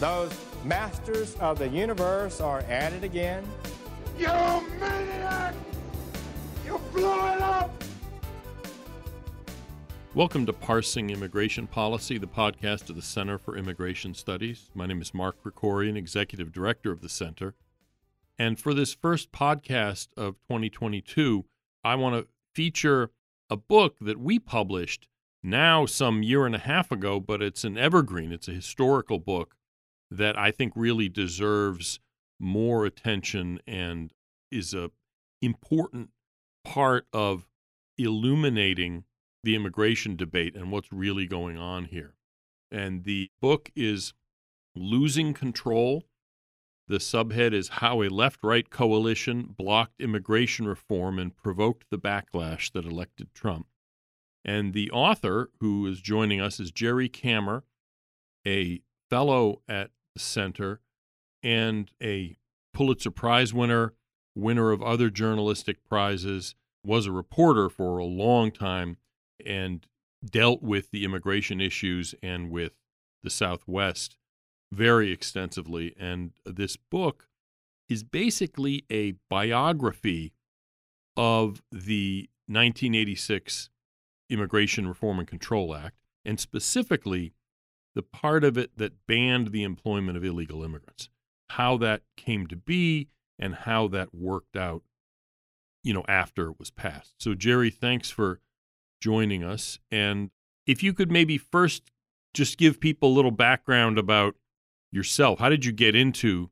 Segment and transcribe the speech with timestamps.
[0.00, 0.32] Those
[0.64, 3.44] masters of the universe are at it again.
[4.18, 4.28] You
[4.80, 5.54] maniac!
[6.64, 7.70] You blew it up!
[10.14, 14.70] Welcome to Parsing Immigration Policy, the podcast of the Center for Immigration Studies.
[14.74, 17.54] My name is Mark Krikorian, Executive Director of the Center.
[18.38, 21.44] And for this first podcast of 2022,
[21.84, 23.10] I want to feature
[23.50, 25.08] a book that we published
[25.42, 28.32] now some year and a half ago, but it's an evergreen.
[28.32, 29.56] It's a historical book
[30.10, 32.00] that I think really deserves
[32.38, 34.12] more attention and
[34.50, 34.90] is a
[35.42, 36.10] important
[36.64, 37.46] part of
[37.96, 39.04] illuminating
[39.42, 42.14] the immigration debate and what's really going on here.
[42.70, 44.12] And the book is
[44.74, 46.04] Losing Control.
[46.88, 52.72] The subhead is How a Left Right Coalition Blocked Immigration Reform and Provoked the Backlash
[52.72, 53.66] That Elected Trump.
[54.44, 57.62] And the author who is joining us is Jerry Kammer,
[58.46, 60.80] a fellow at center
[61.42, 62.36] and a
[62.72, 63.94] Pulitzer Prize winner,
[64.34, 68.96] winner of other journalistic prizes, was a reporter for a long time
[69.44, 69.86] and
[70.24, 72.72] dealt with the immigration issues and with
[73.22, 74.16] the Southwest
[74.72, 75.94] very extensively.
[75.98, 77.28] And this book
[77.88, 80.32] is basically a biography
[81.16, 83.70] of the 1986
[84.30, 87.32] Immigration Reform and Control Act, and specifically
[87.94, 91.08] the part of it that banned the employment of illegal immigrants,
[91.50, 94.82] how that came to be, and how that worked out,
[95.82, 97.14] you know, after it was passed.
[97.18, 98.40] So, Jerry, thanks for
[99.00, 99.78] joining us.
[99.90, 100.30] And
[100.66, 101.90] if you could maybe first
[102.34, 104.34] just give people a little background about
[104.92, 105.38] yourself.
[105.38, 106.50] How did you get into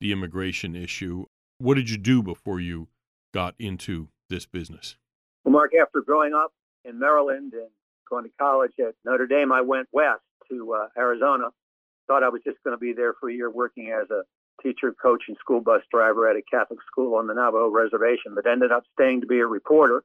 [0.00, 1.26] the immigration issue?
[1.58, 2.88] What did you do before you
[3.34, 4.96] got into this business?
[5.44, 6.52] Well, Mark, after growing up
[6.84, 7.68] in Maryland and
[8.08, 10.20] going to college at Notre Dame, I went west
[10.50, 11.48] to uh, Arizona.
[12.06, 14.22] Thought I was just going to be there for a year working as a
[14.62, 18.46] teacher, coach, and school bus driver at a Catholic school on the Navajo reservation, but
[18.46, 20.02] ended up staying to be a reporter,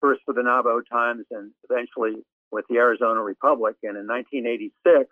[0.00, 3.76] first for the Navajo Times and eventually with the Arizona Republic.
[3.82, 5.08] And in 1986,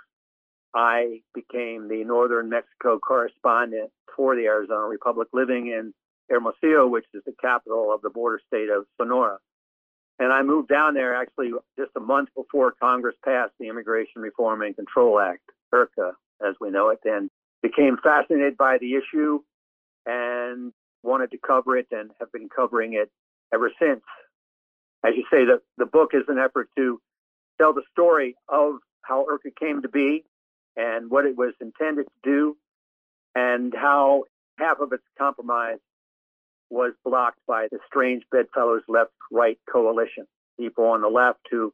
[0.74, 5.92] I became the Northern Mexico correspondent for the Arizona Republic, living in
[6.28, 9.38] Hermosillo, which is the capital of the border state of Sonora.
[10.18, 14.62] And I moved down there actually just a month before Congress passed the Immigration Reform
[14.62, 15.42] and Control Act,
[15.72, 16.12] IRCA,
[16.46, 17.30] as we know it, and
[17.62, 19.40] became fascinated by the issue
[20.06, 23.10] and wanted to cover it and have been covering it
[23.54, 24.02] ever since.
[25.04, 27.00] As you say, the, the book is an effort to
[27.58, 30.24] tell the story of how IRCA came to be
[30.76, 32.56] and what it was intended to do
[33.34, 34.24] and how
[34.58, 35.78] half of its compromise
[36.70, 40.26] was blocked by the strange bedfellows left right coalition.
[40.58, 41.72] People on the left who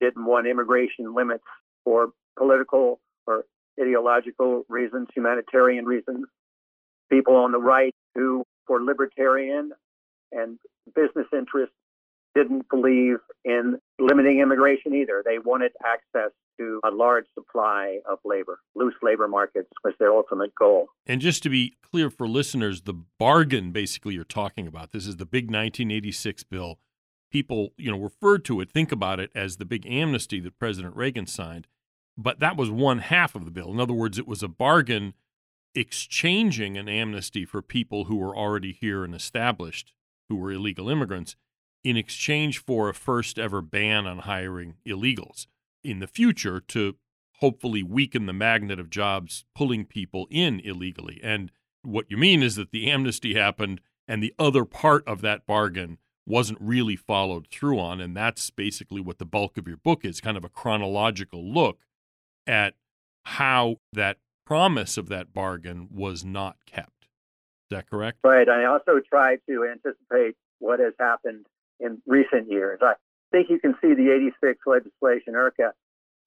[0.00, 1.44] didn't want immigration limits
[1.84, 3.44] for political or
[3.80, 6.26] ideological reasons, humanitarian reasons.
[7.10, 9.72] People on the right who, for libertarian
[10.32, 10.58] and
[10.94, 11.74] business interests,
[12.34, 15.22] didn't believe in limiting immigration either.
[15.24, 18.60] They wanted access to a large supply of labor.
[18.74, 20.88] Loose labor markets was their ultimate goal.
[21.06, 25.16] And just to be clear for listeners, the bargain basically you're talking about, this is
[25.16, 26.78] the big 1986 bill.
[27.30, 30.94] People, you know, referred to it, think about it as the big amnesty that President
[30.94, 31.66] Reagan signed.
[32.16, 33.72] But that was one half of the bill.
[33.72, 35.14] In other words, it was a bargain
[35.74, 39.92] exchanging an amnesty for people who were already here and established,
[40.28, 41.34] who were illegal immigrants,
[41.82, 45.46] in exchange for a first ever ban on hiring illegals
[45.84, 46.96] in the future to
[47.38, 51.20] hopefully weaken the magnet of jobs pulling people in illegally.
[51.22, 51.50] And
[51.82, 55.98] what you mean is that the amnesty happened and the other part of that bargain
[56.26, 58.00] wasn't really followed through on.
[58.00, 61.80] And that's basically what the bulk of your book is kind of a chronological look
[62.46, 62.74] at
[63.24, 67.04] how that promise of that bargain was not kept.
[67.70, 68.18] Is that correct?
[68.24, 68.48] Right.
[68.48, 71.46] I also try to anticipate what has happened
[71.80, 72.78] in recent years.
[72.82, 72.94] I
[73.34, 75.72] think you can see the 86 legislation, IRCA,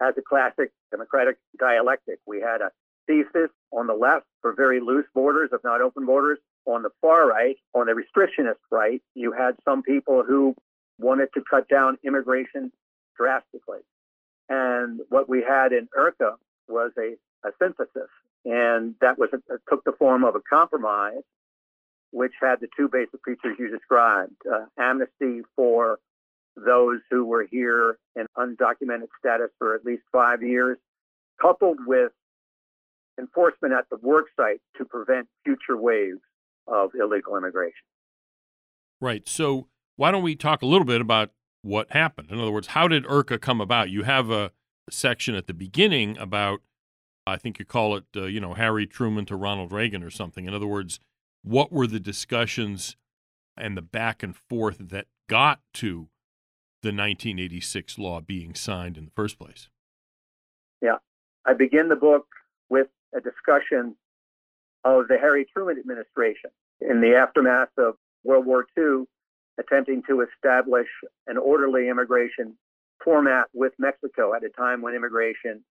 [0.01, 2.19] as a classic democratic dialectic.
[2.25, 2.71] We had a
[3.07, 6.39] thesis on the left for very loose borders, if not open borders.
[6.65, 10.53] On the far right, on the restrictionist right, you had some people who
[10.99, 12.73] wanted to cut down immigration
[13.15, 13.79] drastically.
[14.49, 16.33] And what we had in IRCA
[16.67, 17.15] was a
[17.47, 18.09] a synthesis,
[18.45, 19.37] and that was a,
[19.69, 21.23] took the form of a compromise,
[22.11, 25.99] which had the two basic features you described: uh, amnesty for
[26.57, 30.77] those who were here in undocumented status for at least five years,
[31.39, 32.11] coupled with
[33.19, 36.19] enforcement at the work site to prevent future waves
[36.67, 37.85] of illegal immigration.
[38.99, 39.27] Right.
[39.27, 41.31] So, why don't we talk a little bit about
[41.61, 42.31] what happened?
[42.31, 43.89] In other words, how did IRCA come about?
[43.89, 44.51] You have a
[44.89, 46.61] section at the beginning about,
[47.25, 50.45] I think you call it, uh, you know, Harry Truman to Ronald Reagan or something.
[50.45, 50.99] In other words,
[51.43, 52.95] what were the discussions
[53.55, 56.09] and the back and forth that got to
[56.81, 59.69] the 1986 law being signed in the first place?
[60.81, 60.97] Yeah.
[61.45, 62.27] I begin the book
[62.69, 63.95] with a discussion
[64.83, 66.51] of the Harry Truman administration
[66.81, 69.05] in the aftermath of World War II,
[69.59, 70.87] attempting to establish
[71.25, 72.57] an orderly immigration
[73.03, 75.63] format with Mexico at a time when immigration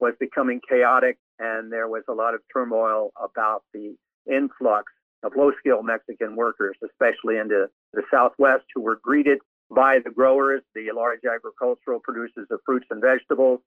[0.00, 3.96] was becoming chaotic and there was a lot of turmoil about the
[4.30, 4.92] influx
[5.22, 9.38] of low skilled Mexican workers, especially into the Southwest, who were greeted
[9.74, 13.60] by the growers, the large agricultural producers of fruits and vegetables,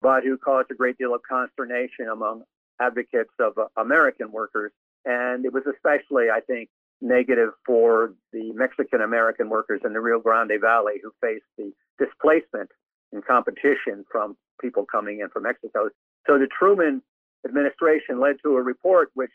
[0.00, 2.42] but who caused a great deal of consternation among
[2.80, 4.72] advocates of uh, American workers.
[5.04, 6.68] And it was especially, I think,
[7.00, 12.70] negative for the Mexican American workers in the Rio Grande Valley who faced the displacement
[13.12, 15.88] and competition from people coming in from Mexico.
[16.26, 17.02] So the Truman
[17.46, 19.32] administration led to a report which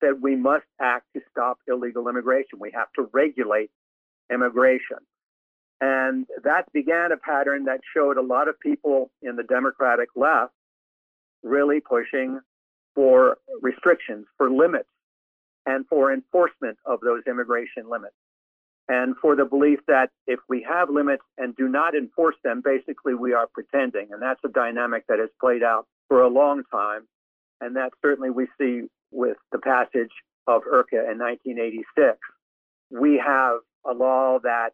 [0.00, 2.58] said we must act to stop illegal immigration.
[2.60, 3.70] We have to regulate
[4.32, 4.98] immigration.
[5.80, 10.52] And that began a pattern that showed a lot of people in the Democratic left
[11.42, 12.40] really pushing
[12.94, 14.88] for restrictions, for limits,
[15.66, 18.14] and for enforcement of those immigration limits.
[18.88, 23.14] And for the belief that if we have limits and do not enforce them, basically
[23.14, 24.08] we are pretending.
[24.10, 27.02] And that's a dynamic that has played out for a long time.
[27.60, 30.10] And that certainly we see with the passage
[30.46, 32.18] of IRCA in 1986.
[32.90, 34.70] We have a law that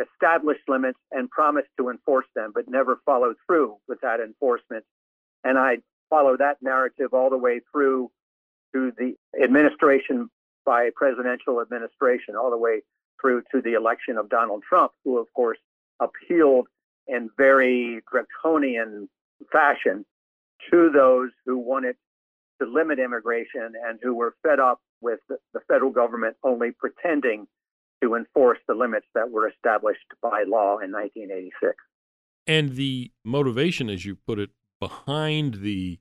[0.00, 4.84] established limits and promised to enforce them, but never followed through with that enforcement.
[5.44, 5.78] And I
[6.10, 8.10] follow that narrative all the way through
[8.74, 10.28] to the administration
[10.64, 12.82] by presidential administration, all the way
[13.20, 15.58] through to the election of Donald Trump, who, of course,
[16.00, 16.66] appealed
[17.06, 19.08] in very draconian
[19.50, 20.04] fashion
[20.70, 21.96] to those who wanted
[22.60, 27.46] to limit immigration and who were fed up with the federal government only pretending
[28.02, 31.74] to enforce the limits that were established by law in 1986.
[32.46, 34.50] And the motivation, as you put it,
[34.80, 35.98] behind the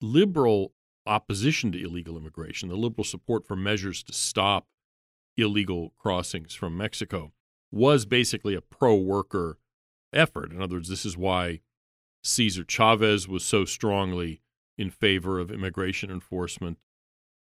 [0.00, 0.72] liberal
[1.06, 4.66] opposition to illegal immigration, the liberal support for measures to stop
[5.36, 7.32] illegal crossings from Mexico,
[7.70, 9.58] was basically a pro worker
[10.12, 10.50] effort.
[10.50, 11.60] In other words, this is why
[12.24, 14.40] Cesar Chavez was so strongly
[14.78, 16.78] in favor of immigration enforcement.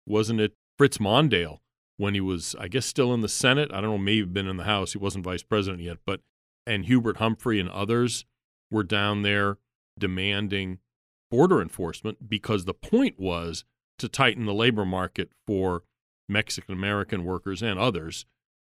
[0.05, 1.59] Wasn't it Fritz Mondale
[1.97, 3.71] when he was, I guess, still in the Senate?
[3.71, 4.93] I don't know, maybe been in the House.
[4.93, 6.21] He wasn't vice president yet, but
[6.65, 8.25] and Hubert Humphrey and others
[8.71, 9.57] were down there
[9.99, 10.79] demanding
[11.29, 13.65] border enforcement because the point was
[13.99, 15.83] to tighten the labor market for
[16.29, 18.25] Mexican American workers and others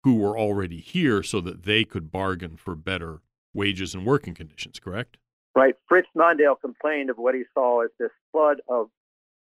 [0.05, 3.21] who were already here so that they could bargain for better
[3.55, 5.17] wages and working conditions, correct?
[5.55, 5.75] Right.
[5.89, 8.89] Fritz Mondale complained of what he saw as this flood of,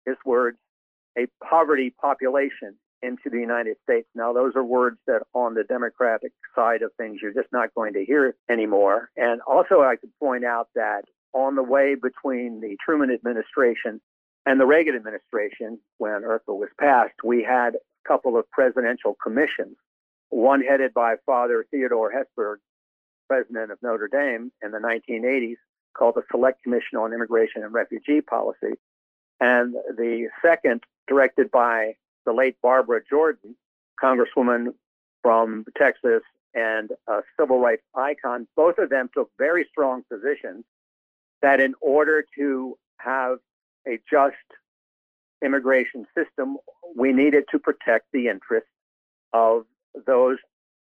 [0.04, 0.59] his words,
[1.16, 4.09] a poverty population into the United States.
[4.15, 7.93] Now, those are words that on the Democratic side of things, you're just not going
[7.95, 9.11] to hear anymore.
[9.17, 14.01] And also, I could point out that on the way between the Truman administration
[14.47, 19.77] and the Reagan administration, when IRCA was passed, we had a couple of presidential commissions,
[20.31, 22.59] one headed by Father Theodore Hesburgh,
[23.29, 25.57] president of Notre Dame in the 1980s,
[25.95, 28.75] called the Select Commission on Immigration and Refugee Policy,
[29.41, 33.57] and the second directed by the late Barbara Jordan,
[34.02, 34.75] Congresswoman
[35.23, 36.23] from Texas
[36.54, 38.47] and a civil rights icon.
[38.57, 40.64] Both of them took very strong positions
[41.43, 43.38] that in order to have
[43.87, 44.37] a just
[45.45, 46.57] immigration system,
[46.97, 48.69] we needed to protect the interests
[49.33, 49.64] of
[50.07, 50.38] those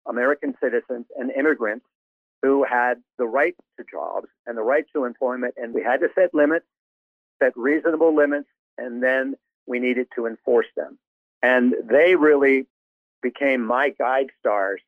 [0.07, 1.87] American citizens and immigrants
[2.43, 5.55] who had the right to jobs and the right to employment.
[5.57, 6.67] And we had to set limits,
[7.43, 9.35] set reasonable limits, and then
[9.67, 10.99] we needed to enforce them.
[11.43, 12.67] And they really
[13.23, 14.81] became my guide stars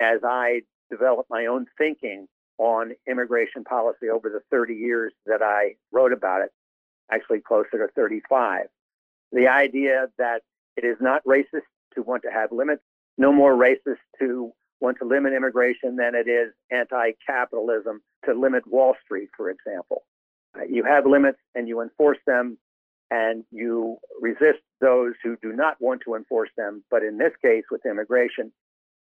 [0.00, 2.28] as I developed my own thinking
[2.58, 6.50] on immigration policy over the 30 years that I wrote about it,
[7.10, 8.66] actually closer to 35.
[9.32, 10.42] The idea that
[10.76, 12.82] it is not racist to want to have limits,
[13.16, 18.66] no more racist to want to limit immigration than it is anti capitalism to limit
[18.66, 20.04] Wall Street, for example.
[20.56, 22.58] Uh, you have limits and you enforce them
[23.10, 26.84] and you resist those who do not want to enforce them.
[26.90, 28.52] But in this case, with immigration,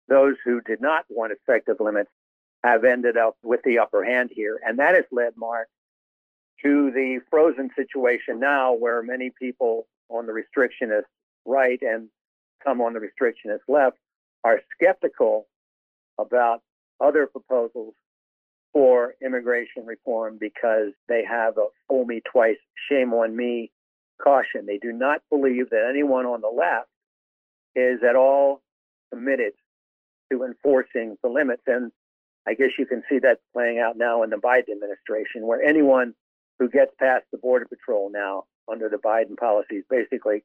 [0.07, 2.09] those who did not want effective limits
[2.63, 4.59] have ended up with the upper hand here.
[4.65, 5.67] And that has led, Mark,
[6.63, 11.03] to the frozen situation now where many people on the restrictionist
[11.45, 12.09] right and
[12.65, 13.97] some on the restrictionist left
[14.43, 15.47] are skeptical
[16.17, 16.61] about
[17.01, 17.93] other proposals
[18.71, 22.57] for immigration reform because they have a fool me twice,
[22.89, 23.71] shame on me
[24.23, 24.65] caution.
[24.65, 26.87] They do not believe that anyone on the left
[27.75, 28.61] is at all
[29.11, 29.53] committed
[30.31, 31.63] to enforcing the limits.
[31.67, 31.91] And
[32.47, 36.13] I guess you can see that playing out now in the Biden administration, where anyone
[36.59, 40.43] who gets past the Border Patrol now under the Biden policies basically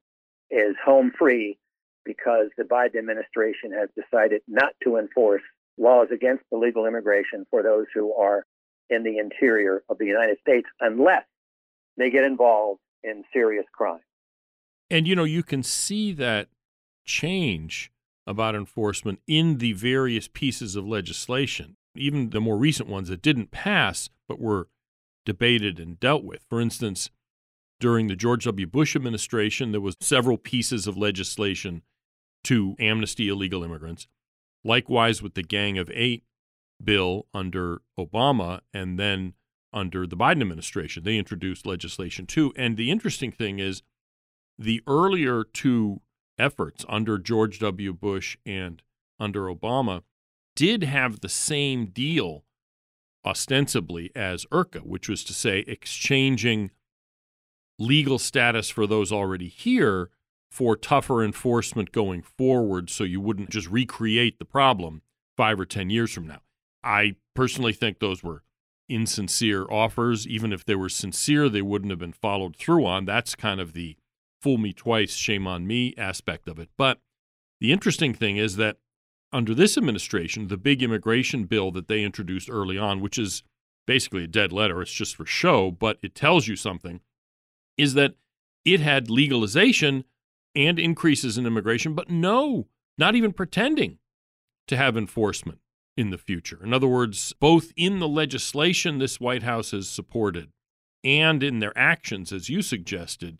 [0.50, 1.58] is home free
[2.04, 5.42] because the Biden administration has decided not to enforce
[5.76, 8.44] laws against illegal immigration for those who are
[8.90, 11.24] in the interior of the United States unless
[11.96, 14.00] they get involved in serious crime.
[14.90, 16.48] And you know, you can see that
[17.04, 17.90] change
[18.26, 23.50] about enforcement in the various pieces of legislation, even the more recent ones that didn't
[23.50, 24.68] pass but were
[25.24, 26.44] debated and dealt with.
[26.48, 27.10] For instance,
[27.80, 28.66] during the George W.
[28.66, 31.82] Bush administration, there was several pieces of legislation
[32.44, 34.08] to amnesty illegal immigrants.
[34.64, 36.24] Likewise with the Gang of Eight
[36.82, 39.34] bill under Obama and then
[39.72, 41.04] under the Biden administration.
[41.04, 42.52] They introduced legislation too.
[42.56, 43.82] And the interesting thing is
[44.58, 46.00] the earlier two
[46.38, 47.92] efforts under George W.
[47.92, 48.82] Bush and
[49.20, 50.02] under Obama
[50.56, 52.44] did have the same deal
[53.24, 56.70] ostensibly as IRCA, which was to say exchanging
[57.78, 60.10] legal status for those already here
[60.50, 65.02] for tougher enforcement going forward so you wouldn't just recreate the problem
[65.36, 66.40] five or 10 years from now.
[66.82, 68.42] I personally think those were
[68.88, 70.26] insincere offers.
[70.26, 73.04] Even if they were sincere, they wouldn't have been followed through on.
[73.04, 73.96] That's kind of the
[74.40, 76.68] fool me twice, shame on me aspect of it.
[76.76, 77.00] But
[77.60, 78.76] the interesting thing is that
[79.32, 83.42] under this administration, the big immigration bill that they introduced early on, which is
[83.86, 87.00] basically a dead letter, it's just for show, but it tells you something,
[87.76, 88.14] is that
[88.64, 90.04] it had legalization
[90.54, 92.66] and increases in immigration, but no,
[92.96, 93.98] not even pretending
[94.66, 95.58] to have enforcement
[95.98, 96.60] in the future.
[96.62, 100.52] In other words, both in the legislation this White House has supported
[101.02, 103.38] and in their actions, as you suggested,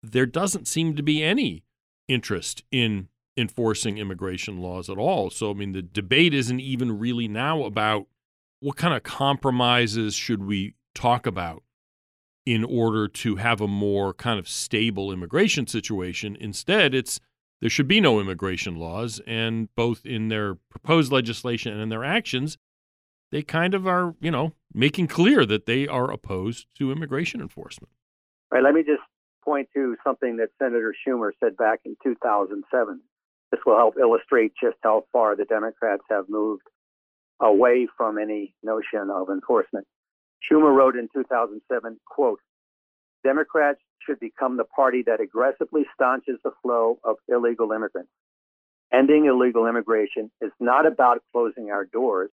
[0.00, 1.64] there doesn't seem to be any
[2.06, 5.30] interest in enforcing immigration laws at all.
[5.30, 8.06] So, I mean, the debate isn't even really now about
[8.60, 11.64] what kind of compromises should we talk about
[12.46, 16.36] in order to have a more kind of stable immigration situation.
[16.38, 17.18] Instead, it's
[17.60, 19.20] there should be no immigration laws.
[19.26, 22.58] And both in their proposed legislation and in their actions,
[23.30, 27.90] they kind of are, you know, making clear that they are opposed to immigration enforcement.
[28.52, 28.64] All right.
[28.64, 29.02] Let me just
[29.44, 33.00] point to something that Senator Schumer said back in 2007.
[33.50, 36.62] This will help illustrate just how far the Democrats have moved
[37.40, 39.86] away from any notion of enforcement.
[40.50, 42.40] Schumer wrote in 2007, quote,
[43.24, 48.10] Democrats should become the party that aggressively staunches the flow of illegal immigrants.
[48.92, 52.30] Ending illegal immigration is not about closing our doors.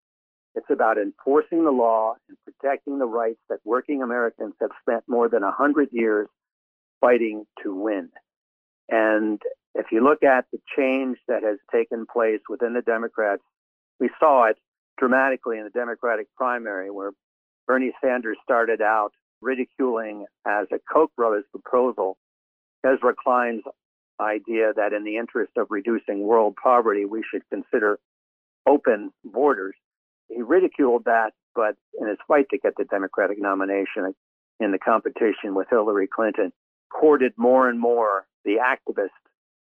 [0.56, 5.30] It's about enforcing the law and protecting the rights that working Americans have spent more
[5.30, 6.28] than 100 years
[7.00, 8.10] fighting to win.
[8.90, 9.42] And
[9.76, 13.44] if you look at the change that has taken place within the Democrats,
[14.00, 14.58] we saw it
[14.98, 17.12] dramatically in the Democratic primary where
[17.66, 22.18] Bernie Sanders started out ridiculing as a Koch brothers proposal
[22.86, 23.64] Ezra Klein's
[24.20, 28.00] idea that in the interest of reducing world poverty, we should consider
[28.68, 29.76] open borders.
[30.30, 34.14] He ridiculed that, but in his fight to get the Democratic nomination
[34.60, 36.52] in the competition with Hillary Clinton,
[36.92, 39.10] courted more and more the activists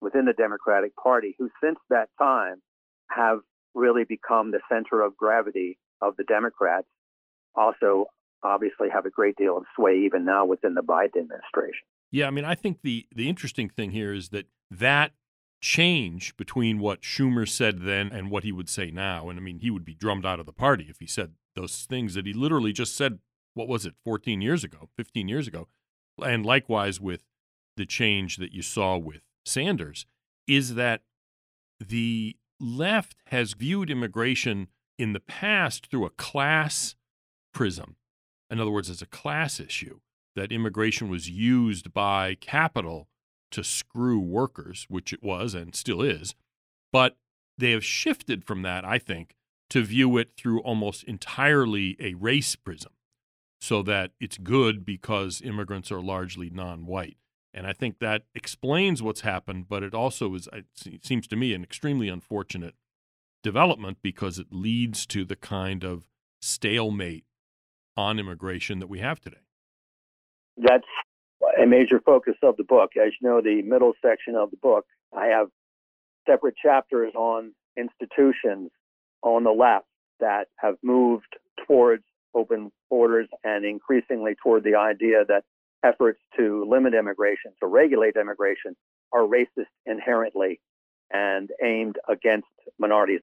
[0.00, 2.62] within the Democratic Party, who since that time
[3.10, 3.40] have
[3.74, 6.86] really become the center of gravity of the Democrats.
[7.54, 8.06] Also,
[8.44, 11.86] obviously have a great deal of sway even now within the Biden administration.
[12.10, 15.12] Yeah, I mean, I think the the interesting thing here is that that
[15.60, 19.60] change between what Schumer said then and what he would say now, and I mean,
[19.60, 22.32] he would be drummed out of the party if he said those things that he
[22.32, 23.18] literally just said.
[23.56, 25.68] What was it, 14 years ago, 15 years ago,
[26.20, 27.22] and likewise with
[27.76, 30.06] the change that you saw with Sanders,
[30.48, 31.02] is that
[31.78, 34.66] the left has viewed immigration
[34.98, 36.96] in the past through a class
[37.52, 37.94] prism
[38.54, 39.98] in other words, it's a class issue,
[40.36, 43.08] that immigration was used by capital
[43.50, 46.36] to screw workers, which it was and still is.
[46.92, 47.16] But
[47.58, 49.34] they have shifted from that, I think,
[49.70, 52.92] to view it through almost entirely a race prism,
[53.60, 57.16] so that it's good because immigrants are largely non white.
[57.52, 60.48] And I think that explains what's happened, but it also is,
[60.86, 62.76] it seems to me, an extremely unfortunate
[63.42, 66.06] development because it leads to the kind of
[66.40, 67.24] stalemate
[67.96, 69.36] on immigration that we have today.
[70.56, 70.86] That's
[71.62, 72.90] a major focus of the book.
[72.96, 74.84] As you know, the middle section of the book,
[75.16, 75.48] I have
[76.26, 78.70] separate chapters on institutions
[79.22, 79.86] on the left
[80.20, 81.36] that have moved
[81.66, 85.44] towards open borders and increasingly toward the idea that
[85.84, 88.74] efforts to limit immigration, to regulate immigration,
[89.12, 90.60] are racist inherently
[91.12, 92.46] and aimed against
[92.78, 93.20] minorities.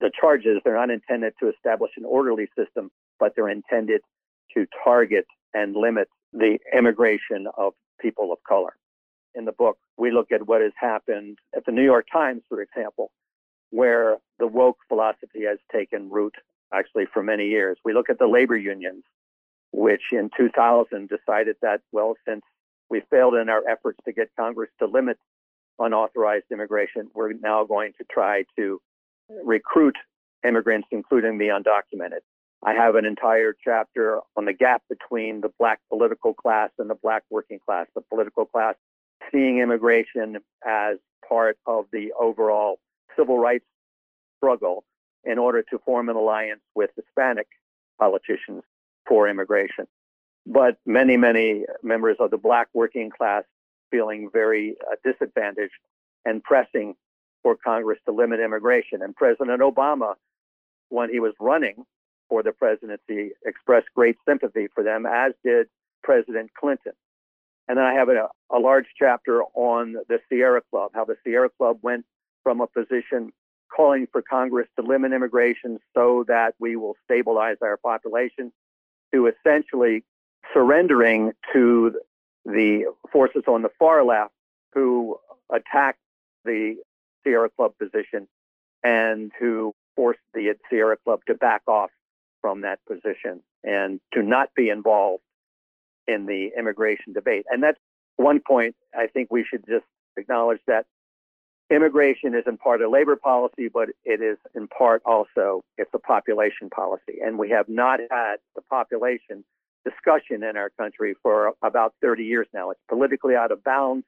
[0.00, 4.00] The charges, they're not intended to establish an orderly system, but they're intended
[4.54, 8.74] to target and limit the immigration of people of color.
[9.34, 12.60] In the book, we look at what has happened at the New York Times, for
[12.60, 13.10] example,
[13.70, 16.34] where the woke philosophy has taken root
[16.72, 17.76] actually for many years.
[17.84, 19.04] We look at the labor unions,
[19.72, 22.42] which in 2000 decided that, well, since
[22.90, 25.18] we failed in our efforts to get Congress to limit
[25.78, 28.80] unauthorized immigration, we're now going to try to
[29.44, 29.96] recruit
[30.46, 32.20] immigrants, including the undocumented.
[32.64, 36.94] I have an entire chapter on the gap between the black political class and the
[36.94, 37.86] black working class.
[37.94, 38.74] The political class
[39.30, 40.96] seeing immigration as
[41.28, 42.78] part of the overall
[43.16, 43.66] civil rights
[44.38, 44.84] struggle
[45.24, 47.46] in order to form an alliance with Hispanic
[47.98, 48.62] politicians
[49.06, 49.86] for immigration.
[50.46, 53.44] But many, many members of the black working class
[53.90, 55.72] feeling very uh, disadvantaged
[56.24, 56.94] and pressing
[57.42, 59.02] for Congress to limit immigration.
[59.02, 60.14] And President Obama,
[60.88, 61.84] when he was running
[62.28, 65.66] for the presidency, expressed great sympathy for them, as did
[66.02, 66.92] President Clinton.
[67.68, 71.48] And then I have a, a large chapter on the Sierra Club, how the Sierra
[71.48, 72.04] Club went
[72.42, 73.32] from a position
[73.74, 78.52] calling for Congress to limit immigration so that we will stabilize our population
[79.12, 80.04] to essentially
[80.52, 81.98] surrendering to
[82.44, 84.32] the forces on the far left
[84.74, 85.16] who
[85.52, 85.98] attacked
[86.44, 86.76] the
[87.24, 88.28] Sierra Club position
[88.82, 91.90] and who forced the Sierra Club to back off
[92.44, 95.22] from that position and to not be involved
[96.06, 97.46] in the immigration debate.
[97.48, 97.80] And that's
[98.18, 99.86] one point I think we should just
[100.18, 100.84] acknowledge that
[101.70, 105.98] immigration is in part a labor policy, but it is in part also it's a
[105.98, 107.16] population policy.
[107.24, 109.42] And we have not had the population
[109.82, 112.72] discussion in our country for about 30 years now.
[112.72, 114.04] It's politically out of bounds.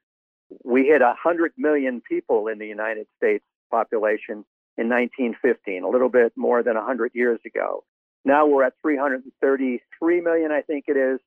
[0.63, 4.45] We hit 100 million people in the United States population
[4.77, 7.83] in 1915, a little bit more than 100 years ago.
[8.27, 11.21] Now we're at 333 million, I think it is.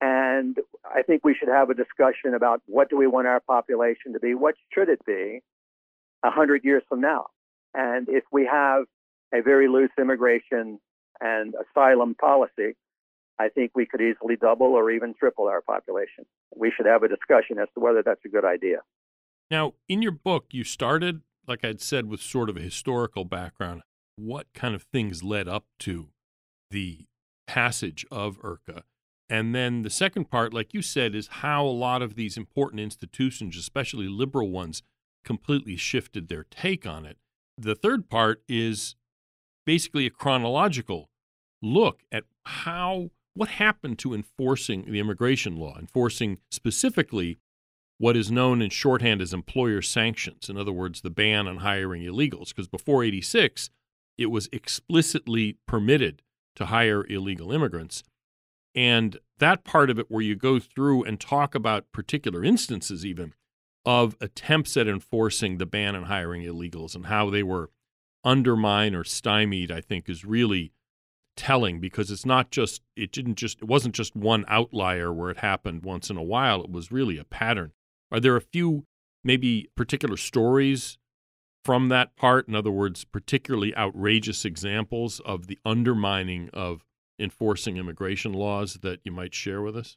[0.00, 4.12] And I think we should have a discussion about what do we want our population
[4.12, 4.34] to be?
[4.34, 5.40] What should it be
[6.20, 7.26] 100 years from now?
[7.74, 8.84] And if we have
[9.34, 10.78] a very loose immigration
[11.20, 12.76] and asylum policy,
[13.40, 16.26] I think we could easily double or even triple our population.
[16.54, 18.78] We should have a discussion as to whether that's a good idea.
[19.50, 23.82] Now, in your book, you started, like I'd said, with sort of a historical background.
[24.14, 26.10] What kind of things led up to
[26.70, 27.06] the
[27.46, 28.82] passage of IRCA?
[29.28, 32.80] And then the second part, like you said, is how a lot of these important
[32.80, 34.82] institutions, especially liberal ones,
[35.24, 37.18] completely shifted their take on it.
[37.58, 38.94] The third part is
[39.64, 41.10] basically a chronological
[41.60, 47.38] look at how what happened to enforcing the immigration law, enforcing specifically
[47.98, 50.48] what is known in shorthand as employer sanctions.
[50.48, 52.48] In other words, the ban on hiring illegals.
[52.48, 53.70] Because before 86,
[54.16, 56.22] it was explicitly permitted
[56.56, 58.02] to hire illegal immigrants.
[58.74, 63.32] And that part of it, where you go through and talk about particular instances, even
[63.84, 67.70] of attempts at enforcing the ban on hiring illegals and how they were
[68.24, 70.72] undermined or stymied, I think is really
[71.36, 75.38] telling because it's not just, it didn't just, it wasn't just one outlier where it
[75.38, 76.62] happened once in a while.
[76.64, 77.72] It was really a pattern.
[78.10, 78.84] Are there a few
[79.22, 80.98] maybe particular stories
[81.66, 82.46] from that part?
[82.46, 86.84] In other words, particularly outrageous examples of the undermining of
[87.18, 89.96] enforcing immigration laws that you might share with us?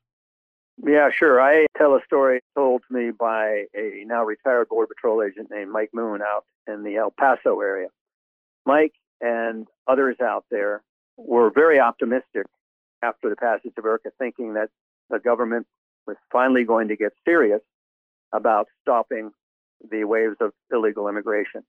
[0.84, 1.40] Yeah, sure.
[1.40, 5.72] I tell a story told to me by a now retired Border Patrol agent named
[5.72, 7.90] Mike Moon out in the El Paso area.
[8.66, 10.82] Mike and others out there
[11.18, 12.48] were very optimistic
[13.04, 14.70] after the passage of IRCA, thinking that
[15.12, 15.68] the government
[16.08, 17.62] was finally going to get serious
[18.34, 19.30] about stopping
[19.90, 21.64] the waves of illegal immigration.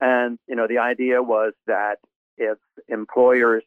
[0.00, 1.96] And, you know, the idea was that
[2.36, 3.62] if employers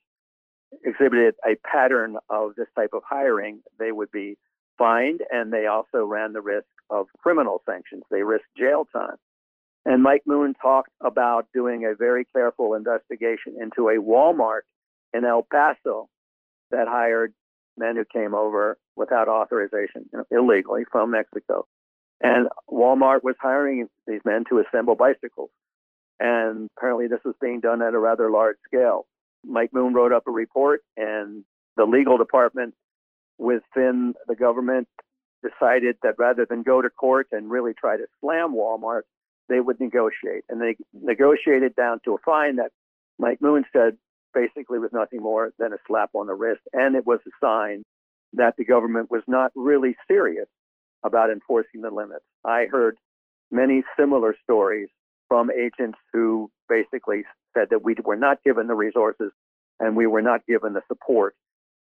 [0.84, 4.38] exhibited a pattern of this type of hiring, they would be
[4.78, 8.04] fined and they also ran the risk of criminal sanctions.
[8.10, 9.18] They risked jail time.
[9.86, 14.62] And Mike Moon talked about doing a very careful investigation into a Walmart
[15.14, 16.10] in El Paso
[16.72, 17.34] that hired
[17.78, 21.66] men who came over without authorization, you know, illegally from Mexico.
[22.22, 25.50] And Walmart was hiring these men to assemble bicycles.
[26.20, 29.06] And apparently, this was being done at a rather large scale.
[29.46, 31.46] Mike Moon wrote up a report, and
[31.78, 32.74] the legal department
[33.38, 34.88] within the government
[35.42, 39.04] decided that rather than go to court and really try to slam Walmart,
[39.48, 40.44] they would negotiate.
[40.50, 42.72] And they negotiated down to a fine that
[43.18, 43.98] Mike Moon said
[44.34, 46.62] basically was nothing more than a slap on the wrist.
[46.74, 47.84] And it was a sign
[48.34, 50.48] that the government was not really serious
[51.04, 52.26] about enforcing the limits.
[52.46, 52.98] I heard
[53.52, 54.90] many similar stories
[55.28, 57.24] from agents who basically
[57.56, 59.32] said that we were not given the resources
[59.80, 61.36] and we were not given the support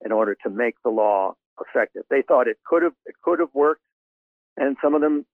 [0.05, 2.03] in order to make the law effective.
[2.11, 3.83] They thought it could have it could have worked,
[4.57, 5.27] and some of them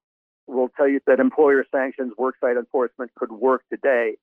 [0.46, 4.16] will tell you that employer sanctions, worksite enforcement could work today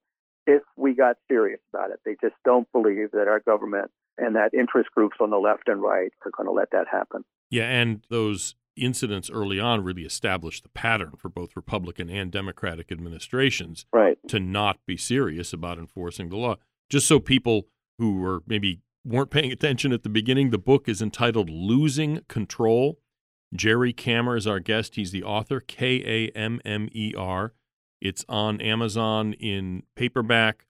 [0.47, 1.99] if we got serious about it.
[2.05, 5.81] They just don't believe that our government and that interest groups on the left and
[5.81, 7.23] right are going to let that happen.
[7.49, 12.91] Yeah, and those incidents early on really established the pattern for both Republican and Democratic
[12.91, 14.17] administrations right.
[14.27, 16.55] to not be serious about enforcing the law.
[16.89, 21.01] Just so people who were maybe weren't paying attention at the beginning, the book is
[21.01, 22.99] entitled Losing Control.
[23.53, 24.95] Jerry Kammer is our guest.
[24.95, 27.53] He's the author, K A M M E R.
[28.01, 30.65] It's on Amazon in paperback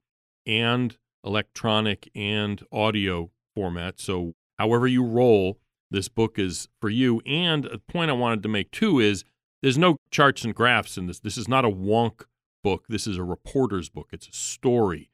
[0.45, 3.99] and electronic and audio format.
[3.99, 5.59] So, however you roll,
[5.91, 7.21] this book is for you.
[7.25, 9.23] And a point I wanted to make too is
[9.61, 11.19] there's no charts and graphs in this.
[11.19, 12.23] This is not a wonk
[12.63, 12.85] book.
[12.89, 14.09] This is a reporter's book.
[14.11, 15.11] It's a story,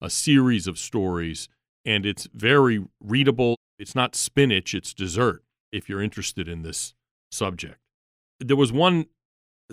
[0.00, 1.48] a series of stories
[1.84, 3.56] and it's very readable.
[3.78, 6.94] It's not spinach, it's dessert if you're interested in this
[7.30, 7.78] subject.
[8.38, 9.06] There was one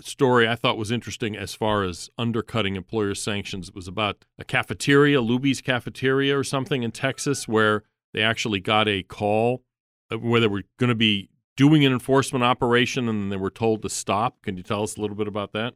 [0.00, 3.68] story I thought was interesting as far as undercutting employer sanctions.
[3.68, 7.82] It was about a cafeteria, Luby's cafeteria or something in Texas, where
[8.14, 9.62] they actually got a call
[10.10, 13.82] Uh, where they were going to be doing an enforcement operation and they were told
[13.82, 14.40] to stop.
[14.42, 15.74] Can you tell us a little bit about that?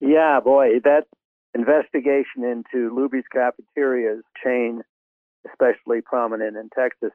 [0.00, 1.06] Yeah, boy, that
[1.54, 4.82] investigation into Luby's Cafeteria's chain,
[5.50, 7.12] especially prominent in Texas,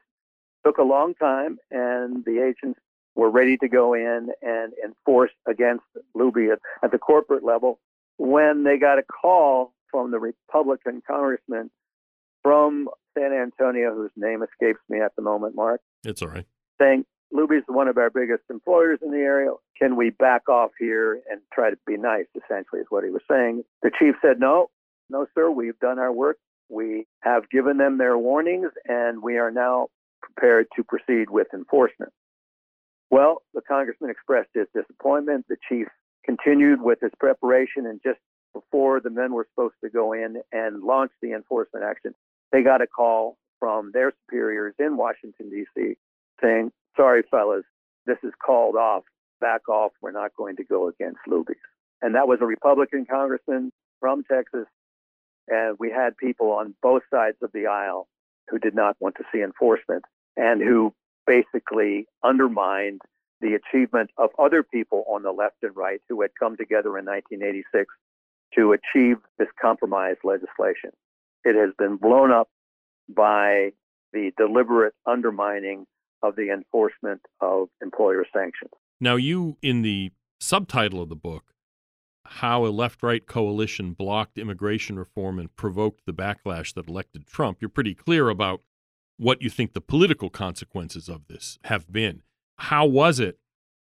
[0.64, 2.80] took a long time, and the agents
[3.14, 5.84] were ready to go in and enforce against
[6.16, 7.78] Luby at, at the corporate level
[8.16, 11.70] when they got a call from the Republican congressman
[12.42, 15.80] from San Antonio, whose name escapes me at the moment, Mark.
[16.04, 16.46] It's all right.
[16.80, 19.50] Saying, Luby's one of our biggest employers in the area.
[19.76, 23.22] Can we back off here and try to be nice, essentially, is what he was
[23.30, 23.64] saying.
[23.82, 24.70] The chief said, no,
[25.10, 26.38] no, sir, we've done our work.
[26.68, 29.88] We have given them their warnings, and we are now
[30.22, 32.12] prepared to proceed with enforcement.
[33.10, 35.46] Well, the congressman expressed his disappointment.
[35.48, 35.86] The chief
[36.24, 38.18] continued with his preparation, and just
[38.54, 42.14] before the men were supposed to go in and launch the enforcement action,
[42.52, 45.96] they got a call from their superiors in Washington, D.C.,
[46.42, 47.64] saying, sorry, fellas,
[48.06, 49.04] this is called off.
[49.40, 49.92] Back off.
[50.02, 51.56] We're not going to go against Luby's.
[52.02, 54.66] And that was a Republican congressman from Texas.
[55.46, 58.08] And we had people on both sides of the aisle
[58.48, 60.04] who did not want to see enforcement
[60.36, 60.92] and who
[61.26, 63.00] basically undermined
[63.40, 67.04] the achievement of other people on the left and right who had come together in
[67.04, 67.86] 1986
[68.54, 70.90] to achieve this compromise legislation.
[71.44, 72.48] It has been blown up
[73.08, 73.70] by
[74.12, 75.86] the deliberate undermining
[76.22, 78.72] of the enforcement of employer sanctions.
[79.00, 81.54] Now, you, in the subtitle of the book,
[82.24, 87.58] How a Left Right Coalition Blocked Immigration Reform and Provoked the Backlash That Elected Trump,
[87.60, 88.62] you're pretty clear about
[89.16, 92.22] what you think the political consequences of this have been.
[92.58, 93.38] How was it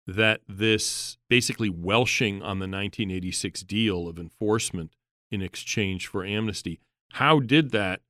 [0.06, 4.92] that this basically welshing on the 1986 deal of enforcement
[5.30, 6.80] in exchange for amnesty,
[7.12, 8.00] how did that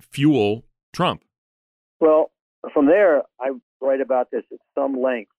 [0.00, 1.22] fuel Trump?
[2.00, 2.30] Well,
[2.72, 5.32] from there, I write about this at some length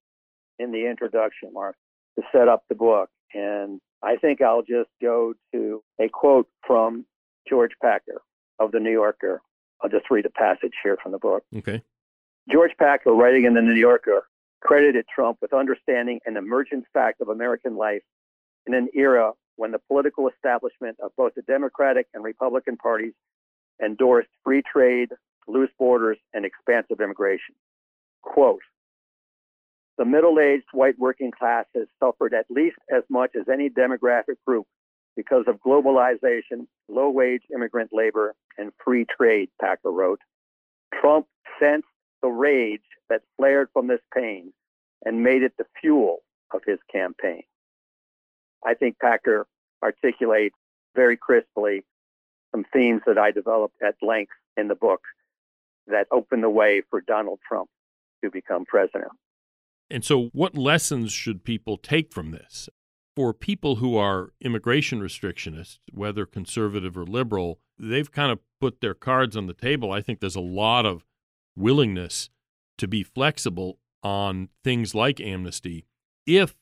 [0.57, 1.75] in the introduction, Mark,
[2.17, 3.09] to set up the book.
[3.33, 7.05] And I think I'll just go to a quote from
[7.47, 8.21] George Packer
[8.59, 9.41] of the New Yorker.
[9.81, 11.43] I'll just read a passage here from the book.
[11.55, 11.81] Okay.
[12.51, 14.23] George Packer, writing in the New Yorker,
[14.61, 18.01] credited Trump with understanding an emergent fact of American life
[18.65, 23.11] in an era when the political establishment of both the Democratic and Republican parties
[23.83, 25.09] endorsed free trade,
[25.49, 27.55] loose borders, and expansive immigration.
[28.21, 28.61] Quote,
[29.97, 34.65] the middle-aged white working class has suffered at least as much as any demographic group
[35.17, 40.21] because of globalization, low-wage immigrant labor, and free trade, Packer wrote.
[41.01, 41.25] Trump
[41.59, 41.85] sensed
[42.21, 44.53] the rage that flared from this pain
[45.03, 46.19] and made it the fuel
[46.53, 47.43] of his campaign.
[48.65, 49.47] I think Packer
[49.83, 50.55] articulates
[50.95, 51.83] very crisply
[52.51, 55.01] some themes that I developed at length in the book
[55.87, 57.69] that opened the way for Donald Trump.
[58.23, 59.11] to become president.
[59.89, 62.67] And so, what lessons should people take from this?
[63.15, 68.93] For people who are immigration restrictionists, whether conservative or liberal, they've kind of put their
[68.93, 69.91] cards on the table.
[69.91, 71.05] I think there's a lot of
[71.55, 72.29] willingness
[72.77, 75.85] to be flexible on things like amnesty
[76.25, 76.55] if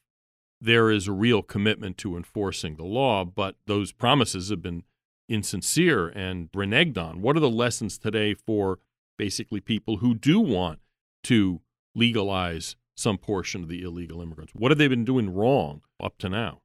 [0.59, 4.83] there is a real commitment to enforcing the law, but those promises have been
[5.29, 7.21] insincere and reneged on.
[7.21, 8.79] What are the lessons today for
[9.17, 10.79] basically people who do want
[11.23, 11.61] to
[11.95, 14.53] legalize some portion of the illegal immigrants?
[14.55, 16.61] What have they been doing wrong up to now?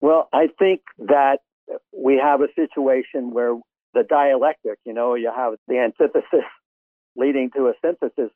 [0.00, 1.38] Well, I think that
[1.92, 3.58] we have a situation where
[3.94, 6.44] the dialectic, you know, you have the antithesis
[7.16, 8.30] leading to a synthesis.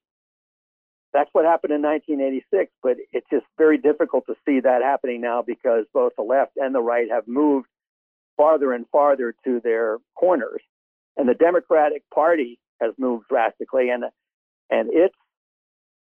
[1.13, 5.43] That's what happened in 1986, but it's just very difficult to see that happening now
[5.43, 7.67] because both the left and the right have moved
[8.37, 10.63] farther and farther to their corners.
[11.17, 14.05] And the Democratic Party has moved drastically, and
[14.71, 15.15] and its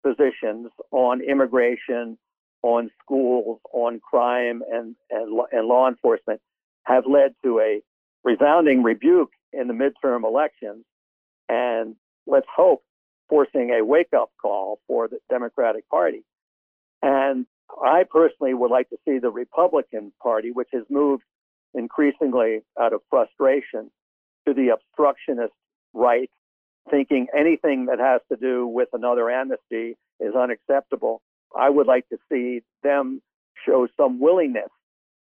[0.05, 2.17] positions on immigration,
[2.61, 6.39] on schools, on crime, and and, and law enforcement
[6.85, 7.81] have led to a
[8.23, 10.85] resounding rebuke in the midterm elections,
[11.49, 12.83] and let's hope
[13.29, 16.23] forcing a wake up call for the Democratic Party.
[17.01, 17.45] And
[17.83, 21.23] I personally would like to see the Republican Party, which has moved
[21.73, 23.91] increasingly out of frustration
[24.47, 25.53] to the obstructionist
[25.93, 26.29] right,
[26.89, 31.21] thinking anything that has to do with another amnesty is unacceptable.
[31.57, 33.21] I would like to see them
[33.65, 34.69] show some willingness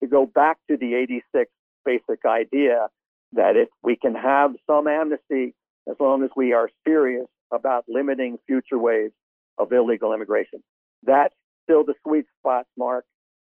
[0.03, 1.51] to go back to the 86
[1.85, 2.89] basic idea
[3.33, 5.55] that if we can have some amnesty
[5.89, 9.13] as long as we are serious about limiting future waves
[9.59, 10.63] of illegal immigration.
[11.03, 13.05] That's still the sweet spot, Mark,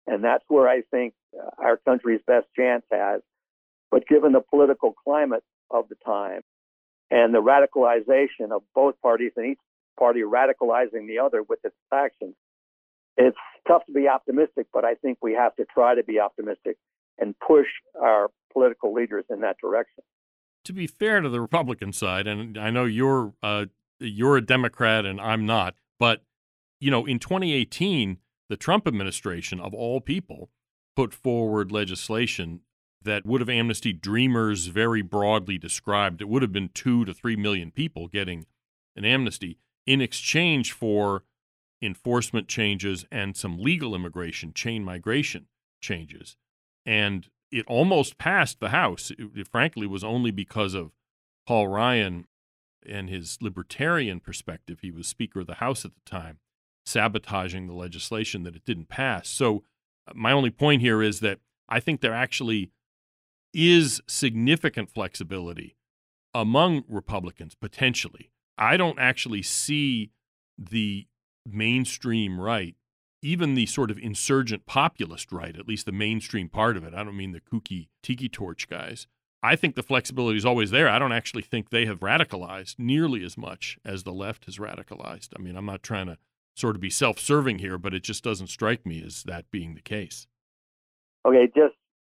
[0.06, 3.20] and that's where I think uh, our country's best chance has.
[3.90, 6.40] But given the political climate of the time
[7.10, 9.58] and the radicalization of both parties and each
[9.98, 12.34] party radicalizing the other with its actions,
[13.16, 13.36] it's
[13.68, 16.78] tough to be optimistic, but I think we have to try to be optimistic
[17.18, 17.66] and push
[18.00, 20.02] our political leaders in that direction.
[20.64, 23.66] To be fair to the Republican side, and I know you're uh,
[24.02, 26.22] you're a Democrat and I'm not, but
[26.80, 30.50] you know, in 2018, the Trump administration, of all people,
[30.96, 32.60] put forward legislation
[33.04, 36.20] that would have amnesty dreamers very broadly described.
[36.20, 38.46] It would have been two to three million people getting
[38.96, 41.24] an amnesty in exchange for
[41.80, 45.46] enforcement changes and some legal immigration, chain migration
[45.80, 46.36] changes.
[46.86, 49.10] And it almost passed the House.
[49.10, 50.92] It, it frankly was only because of
[51.46, 52.26] Paul Ryan
[52.88, 54.78] and his libertarian perspective.
[54.80, 56.38] He was Speaker of the House at the time,
[56.86, 59.28] sabotaging the legislation that it didn't pass.
[59.28, 59.64] So,
[60.06, 62.70] uh, my only point here is that I think there actually
[63.54, 65.76] is significant flexibility
[66.34, 68.30] among Republicans potentially.
[68.58, 70.10] I don't actually see
[70.58, 71.06] the
[71.46, 72.76] mainstream right,
[73.22, 76.94] even the sort of insurgent populist right, at least the mainstream part of it.
[76.94, 79.06] I don't mean the kooky tiki torch guys.
[79.42, 80.88] I think the flexibility is always there.
[80.88, 85.30] I don't actually think they have radicalized nearly as much as the left has radicalized.
[85.36, 86.18] I mean, I'm not trying to
[86.54, 89.74] sort of be self serving here, but it just doesn't strike me as that being
[89.74, 90.26] the case.
[91.26, 91.74] Okay, just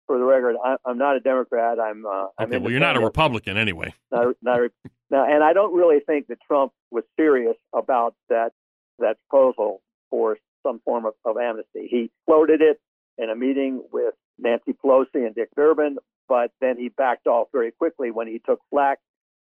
[0.05, 0.55] for the record,
[0.85, 1.79] I'm not a Democrat.
[1.79, 2.05] I'm.
[2.05, 3.93] Uh, I'm okay, well, you're not a Republican anyway.
[4.11, 4.59] Not, not,
[5.09, 8.51] now, and I don't really think that Trump was serious about that
[8.99, 11.87] that proposal for some form of, of amnesty.
[11.89, 12.79] He floated it
[13.17, 17.71] in a meeting with Nancy Pelosi and Dick Durbin, but then he backed off very
[17.71, 18.99] quickly when he took flack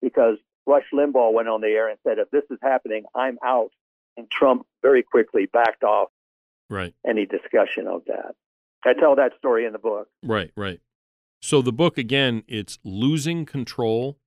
[0.00, 3.70] because Rush Limbaugh went on the air and said, if this is happening, I'm out.
[4.16, 6.10] And Trump very quickly backed off
[6.68, 6.94] right.
[7.06, 8.34] any discussion of that.
[8.84, 10.08] I tell that story in the book.
[10.22, 10.80] Right, right.
[11.40, 14.18] So the book, again, it's Losing Control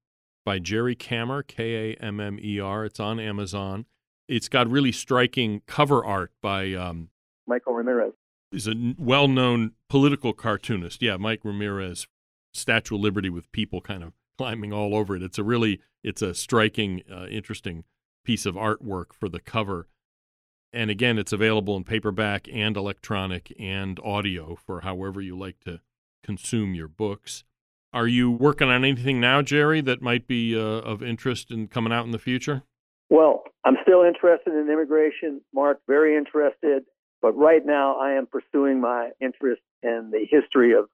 [0.43, 2.85] by Jerry Kammer, K A M M E R.
[2.85, 3.85] It's on Amazon.
[4.27, 7.09] It's got really striking cover art by um,
[7.47, 8.13] Michael Ramirez.
[8.51, 11.01] He's a well known political cartoonist.
[11.01, 12.07] Yeah, Mike Ramirez
[12.53, 15.23] Statue of Liberty with people kind of climbing all over it.
[15.23, 17.83] It's a really it's a striking, uh, interesting
[18.23, 19.87] piece of artwork for the cover.
[20.71, 25.79] And again, it's available in paperback and electronic and audio for however you like to
[26.23, 27.43] consume your books.
[27.93, 31.93] Are you working on anything now, Jerry, that might be uh, of interest in coming
[31.93, 32.63] out in the future?
[33.09, 36.83] Well, I'm still interested in immigration, Mark, very interested.
[37.25, 40.85] But right now, I am pursuing my interest in the history of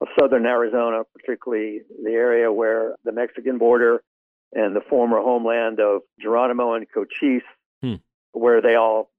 [0.00, 4.04] of southern Arizona, particularly the area where the Mexican border
[4.52, 7.42] and the former homeland of Geronimo and Cochise,
[7.82, 7.96] hmm.
[8.30, 9.10] where they all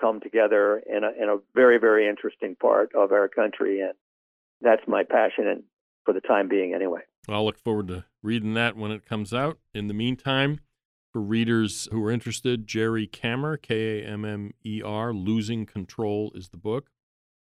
[0.00, 3.80] come together in a, in a very, very interesting part of our country.
[3.80, 3.94] And
[4.60, 5.64] that's my passion and
[6.04, 7.00] for the time being anyway.
[7.28, 9.58] I'll look forward to reading that when it comes out.
[9.74, 10.60] In the meantime,
[11.14, 16.32] For readers who are interested, Jerry Kammer, K A M M E R, Losing Control
[16.34, 16.90] is the book.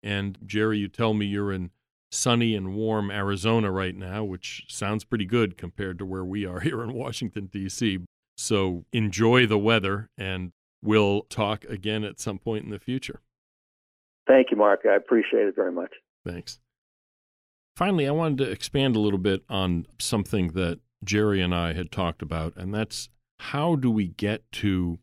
[0.02, 1.72] And Jerry, you tell me you're in
[2.10, 6.60] sunny and warm Arizona right now, which sounds pretty good compared to where we are
[6.62, 8.00] here in Washington, D.C.
[8.38, 13.20] So enjoy the weather, and we'll talk again at some point in the future.
[14.26, 14.86] Thank you, Mark.
[14.90, 15.92] I appreciate it very much.
[16.26, 16.62] Thanks.
[17.76, 21.92] Finally, I wanted to expand a little bit on something that Jerry and I had
[21.92, 25.00] talked about, and that's how do we get to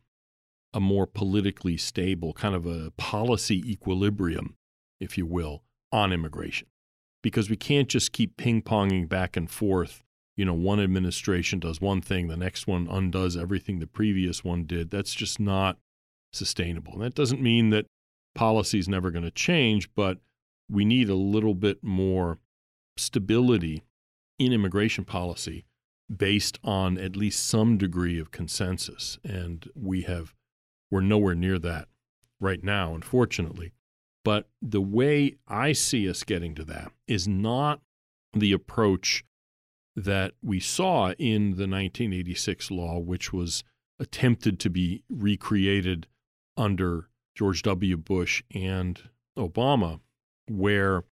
[0.73, 4.57] a more politically stable, kind of a policy equilibrium,
[5.01, 6.69] if you will, on immigration?
[7.23, 10.03] Because we can't just keep ping ponging back and forth.
[10.37, 14.65] You know, one administration does one thing, the next one undoes everything the previous one
[14.65, 14.91] did.
[14.91, 15.79] That's just not
[16.33, 16.93] sustainable.
[16.93, 17.87] And that doesn't mean that
[18.35, 20.19] policy is never going to change, but
[20.71, 22.39] we need a little bit more
[22.99, 23.83] stability
[24.39, 25.65] in immigration policy
[26.15, 29.19] based on at least some degree of consensus.
[29.25, 30.35] And we have,
[30.91, 31.89] we're nowhere near that
[32.41, 33.73] right now, unfortunately.
[34.25, 37.81] But the way I see us getting to that is not
[38.33, 39.25] the approach
[39.95, 43.65] that we saw in the 1986 law, which was
[43.99, 46.07] attempted to be recreated
[46.57, 47.97] under George W.
[47.97, 49.01] Bush and
[49.39, 50.01] Obama,
[50.49, 51.05] where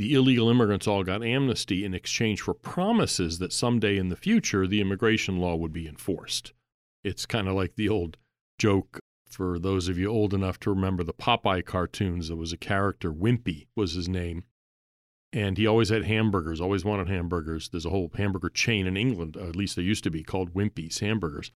[0.00, 4.66] the illegal immigrants all got amnesty in exchange for promises that someday in the future
[4.66, 6.54] the immigration law would be enforced.
[7.04, 8.16] It's kind of like the old
[8.58, 12.28] joke for those of you old enough to remember the Popeye cartoons.
[12.28, 14.44] There was a character, Wimpy was his name,
[15.34, 17.68] and he always had hamburgers, always wanted hamburgers.
[17.68, 21.00] There's a whole hamburger chain in England, at least there used to be, called Wimpy's
[21.00, 21.52] Hamburgers.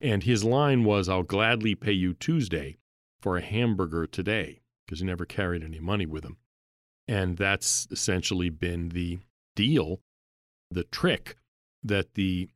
[0.00, 2.78] And his line was, I'll gladly pay you Tuesday
[3.20, 6.38] for a hamburger today, because he never carried any money with him.
[7.08, 9.18] And that's essentially been the
[9.56, 10.00] deal,
[10.70, 11.36] the trick
[11.82, 12.48] that the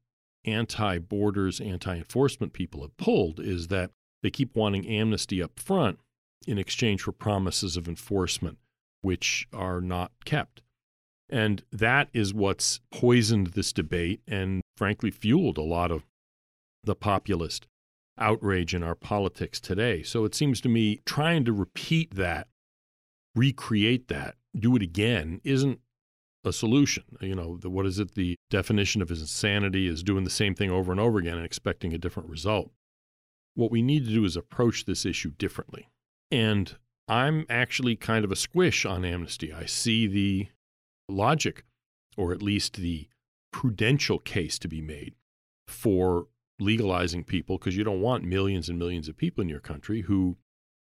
[0.45, 3.91] anti borders, anti enforcement people have pulled is that
[4.23, 5.99] they keep wanting amnesty up front
[6.47, 8.59] in exchange for promises of enforcement,
[9.03, 10.63] which are not kept.
[11.29, 16.05] And that is what's poisoned this debate and, frankly, fueled a lot of
[16.85, 17.67] the populist
[18.19, 20.03] outrage in our politics today.
[20.03, 22.47] So it seems to me trying to repeat that
[23.37, 25.79] recreate that, do it again, isn't
[26.45, 27.05] a solution.
[27.21, 28.15] You know, the, what is it?
[28.15, 31.93] The definition of insanity is doing the same thing over and over again and expecting
[31.93, 32.71] a different result.
[33.55, 35.89] What we need to do is approach this issue differently.
[36.31, 36.77] And
[37.09, 39.53] I'm actually kind of a squish on amnesty.
[39.53, 40.49] I see the
[41.09, 41.65] logic,
[42.17, 43.09] or at least the
[43.53, 45.15] prudential case to be made
[45.67, 46.27] for
[46.59, 50.37] legalizing people because you don't want millions and millions of people in your country who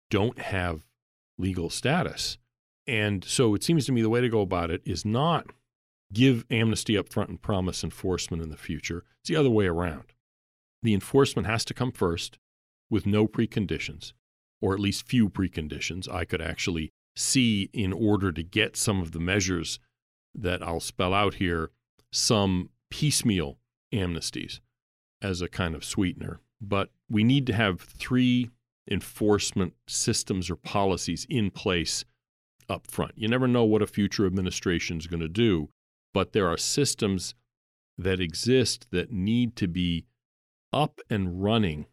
[0.09, 0.85] don't have
[1.37, 2.37] legal status.
[2.87, 5.47] And so it seems to me the way to go about it is not
[6.13, 9.05] give amnesty up front and promise enforcement in the future.
[9.21, 10.13] It's the other way around.
[10.83, 12.37] The enforcement has to come first
[12.89, 14.13] with no preconditions,
[14.61, 16.11] or at least few preconditions.
[16.11, 19.79] I could actually see in order to get some of the measures
[20.33, 21.71] that I'll spell out here,
[22.11, 23.57] some piecemeal
[23.93, 24.59] amnesties
[25.21, 26.39] as a kind of sweetener.
[26.59, 28.49] But we need to have three
[28.89, 32.03] enforcement systems or policies in place
[32.69, 33.11] up front.
[33.15, 35.69] You never know what a future administration is going to do,
[36.13, 37.35] but there are systems
[37.97, 40.05] that exist that need to be
[40.73, 41.85] up and running,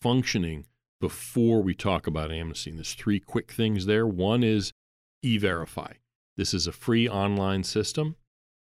[0.00, 0.66] functioning
[1.00, 2.70] before we talk about amnesty.
[2.70, 4.06] And there's three quick things there.
[4.06, 4.72] One is
[5.22, 5.92] e-verify.
[6.36, 8.16] This is a free online system,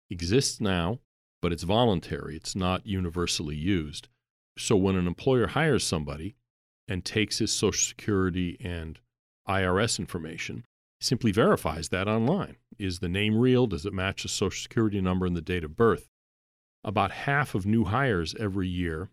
[0.10, 1.00] exists now,
[1.42, 2.36] but it's voluntary.
[2.36, 4.10] It's not universally used.
[4.58, 6.36] So when an employer hires somebody,
[6.88, 9.00] and takes his Social Security and
[9.48, 10.66] IRS information,
[11.00, 12.58] simply verifies that online.
[12.78, 13.68] Is the name real?
[13.68, 16.10] Does it match the Social Security number and the date of birth?
[16.84, 19.10] About half of new hires every year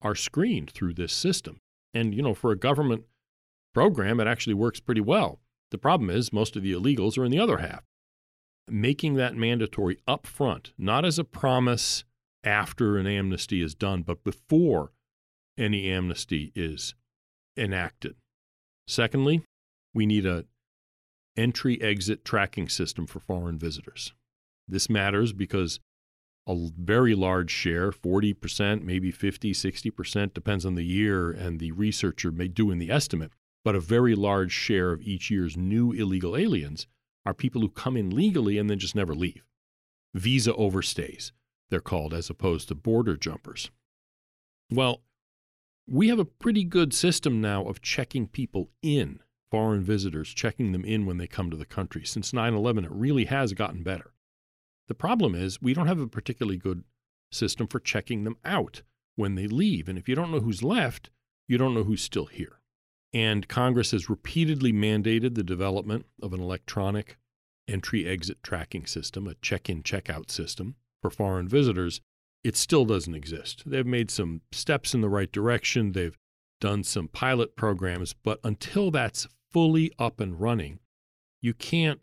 [0.00, 1.60] are screened through this system.
[1.92, 3.04] And, you know, for a government
[3.74, 5.40] program, it actually works pretty well.
[5.70, 7.84] The problem is most of the illegals are in the other half.
[8.70, 12.04] Making that mandatory up front, not as a promise
[12.44, 14.92] after an amnesty is done, but before
[15.56, 16.94] any amnesty is
[17.58, 18.14] enacted.
[18.86, 19.42] Secondly,
[19.94, 20.44] we need a
[21.36, 24.12] entry exit tracking system for foreign visitors.
[24.66, 25.80] This matters because
[26.46, 32.32] a very large share, 40%, maybe 50, 60%, depends on the year and the researcher
[32.32, 33.32] may do in the estimate,
[33.64, 36.86] but a very large share of each year's new illegal aliens
[37.26, 39.44] are people who come in legally and then just never leave.
[40.14, 41.32] Visa overstays,
[41.68, 43.70] they're called, as opposed to border jumpers.
[44.70, 45.02] Well,
[45.90, 49.20] we have a pretty good system now of checking people in,
[49.50, 52.04] foreign visitors, checking them in when they come to the country.
[52.04, 54.12] Since 9 11, it really has gotten better.
[54.88, 56.84] The problem is we don't have a particularly good
[57.32, 58.82] system for checking them out.
[59.16, 59.88] when they leave.
[59.88, 61.10] And if you don't know who's left,
[61.48, 62.60] you don't know who's still here.
[63.12, 67.18] And Congress has repeatedly mandated the development of an electronic
[67.66, 72.00] entry exit tracking system, a check in, check out system for foreign visitors.
[72.44, 73.64] It still doesn't exist.
[73.66, 75.92] They've made some steps in the right direction.
[75.92, 76.16] They've
[76.60, 80.80] done some pilot programs, but until that's fully up and running,
[81.40, 82.00] you can't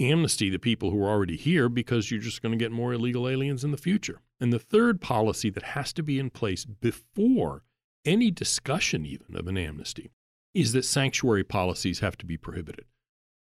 [0.00, 3.28] amnesty the people who are already here because you're just going to get more illegal
[3.28, 4.20] aliens in the future.
[4.40, 7.62] And the third policy that has to be in place before
[8.04, 10.10] any discussion, even of an amnesty,
[10.52, 12.84] is that sanctuary policies have to be prohibited.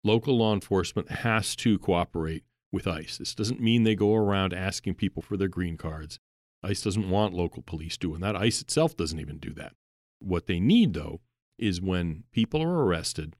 [0.04, 3.18] Local law enforcement has to cooperate with ICE.
[3.18, 6.20] This doesn't mean they go around asking people for their green cards.
[6.64, 8.36] ICE doesn't want local police doing that.
[8.36, 9.74] ICE itself doesn't even do that.
[10.20, 11.22] What they need, though,
[11.58, 13.36] is when people are arrested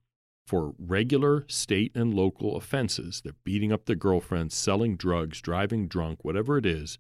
[0.46, 6.24] for regular state and local offenses, they're beating up their girlfriends, selling drugs, driving drunk,
[6.24, 7.00] whatever it is,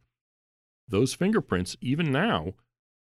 [0.87, 2.53] those fingerprints, even now,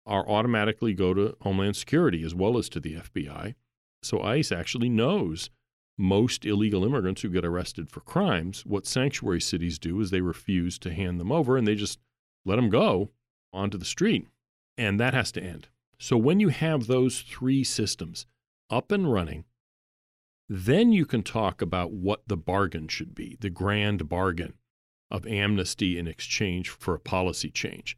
[0.07, 3.55] are automatically go to Homeland Security as well as to the FBI.
[4.03, 5.51] So ICE actually knows
[5.99, 8.65] most illegal immigrants who get arrested for crimes.
[8.67, 11.99] What sanctuary cities do is they refuse to hand them over and they just
[12.45, 13.11] let them go
[13.53, 14.27] onto the street.
[14.77, 15.69] And that has to end.
[15.99, 18.27] So when you have those three systems
[18.69, 19.45] up and running,
[20.49, 24.55] then you can talk about what the bargain should be, the grand bargain
[25.11, 27.97] of amnesty in exchange for a policy change.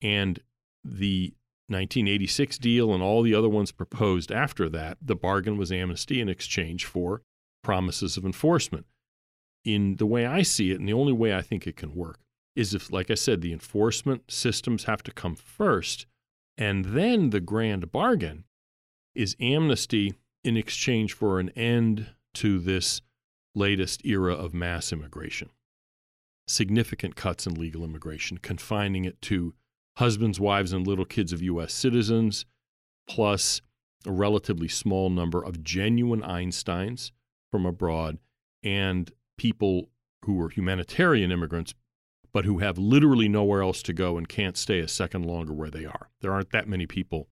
[0.00, 0.40] And
[0.84, 1.34] the
[1.68, 6.28] 1986 deal and all the other ones proposed after that, the bargain was amnesty in
[6.28, 7.22] exchange for
[7.62, 8.86] promises of enforcement.
[9.64, 12.20] In the way I see it, and the only way I think it can work,
[12.56, 16.06] is if, like I said, the enforcement systems have to come first,
[16.56, 18.44] and then the grand bargain
[19.14, 23.02] is amnesty in exchange for an end to this
[23.54, 25.50] latest era of mass immigration.
[26.46, 29.54] Significant cuts in legal immigration, confining it to
[29.98, 31.72] husbands, wives, and little kids of U.S.
[31.72, 32.46] citizens,
[33.08, 33.60] plus
[34.06, 37.10] a relatively small number of genuine Einsteins
[37.50, 38.18] from abroad
[38.62, 39.90] and people
[40.24, 41.74] who are humanitarian immigrants,
[42.32, 45.70] but who have literally nowhere else to go and can't stay a second longer where
[45.70, 46.10] they are.
[46.20, 47.28] There aren't that many people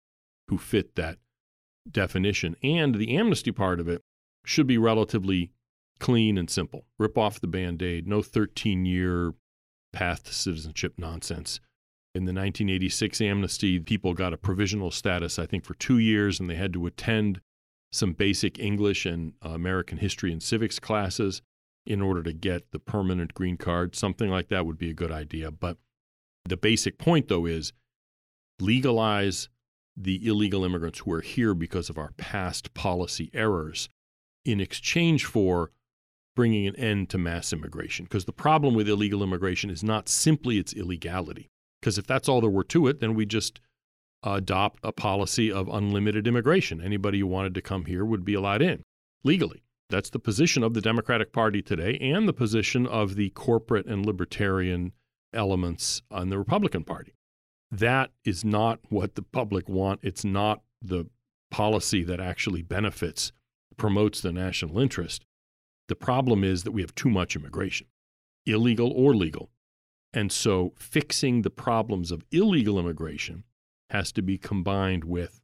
[0.49, 1.19] who fit that
[1.89, 2.57] definition.
[2.65, 4.03] And the amnesty part of it
[4.45, 5.53] should be relatively
[6.01, 6.87] clean and simple.
[6.99, 9.35] Rip off the band aid, no 13 year
[9.93, 11.61] path to citizenship nonsense.
[12.17, 16.49] In the 1986 amnesty, people got a provisional status, I think, for two years, and
[16.49, 17.43] they had to attend
[17.93, 21.43] some basic English and uh, American history and civics classes
[21.85, 23.95] in order to get the permanent green card.
[23.95, 25.51] Something like that would be a good idea.
[25.51, 25.77] But
[26.47, 27.75] the basic point, though, is
[28.59, 29.51] legalize
[29.95, 33.91] the illegal immigrants who are here because of our past policy errors
[34.43, 35.71] in exchange for
[36.35, 38.07] bringing an end to mass immigration.
[38.07, 41.51] Because the problem with illegal immigration is not simply its illegality.
[41.87, 43.61] Because if that's all there were to it, then we just
[44.25, 46.83] adopt a policy of unlimited immigration.
[46.83, 48.83] Anybody who wanted to come here would be allowed in
[49.23, 49.63] legally.
[49.89, 54.05] That's the position of the Democratic Party today and the position of the corporate and
[54.05, 54.95] libertarian
[55.33, 57.15] elements on the Republican Party.
[57.71, 60.01] That is not what the public want.
[60.03, 61.07] It's not the
[61.53, 63.31] policy that actually benefits,
[63.77, 65.25] promotes the national interest.
[65.87, 67.87] The problem is that we have too much immigration,
[68.45, 69.51] illegal or legal.
[70.17, 73.45] And so fixing the problems of illegal immigration
[73.91, 75.43] has to be combined with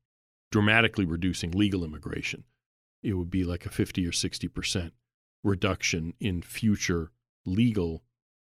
[0.51, 2.45] dramatically reducing legal immigration.
[3.03, 4.93] It would be like a 50 or 60%
[5.45, 7.13] reduction in future
[7.45, 8.03] legal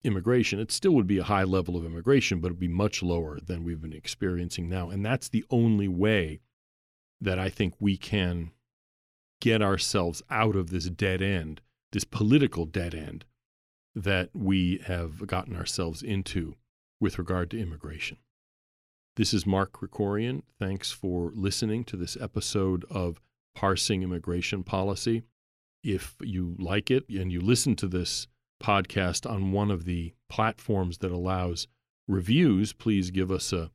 [0.04, 0.60] immigration.
[0.60, 3.40] It still would be a high level of immigration, but it would be much lower
[3.40, 4.90] than we've been experiencing now.
[4.90, 6.40] And that's the only way
[7.18, 8.50] that I think we can
[9.40, 11.62] get ourselves out of this dead end,
[11.92, 13.24] this political dead end
[13.94, 16.54] that we have gotten ourselves into
[17.00, 18.18] with regard to immigration.
[19.16, 20.42] This is Mark Krikorian.
[20.58, 23.20] Thanks for listening to this episode of
[23.54, 25.24] Parsing Immigration Policy.
[25.82, 28.28] If you like it and you listen to this
[28.62, 31.66] podcast on one of the platforms that allows
[32.06, 33.70] reviews, please give us a